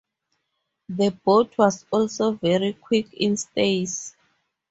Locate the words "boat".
1.11-1.55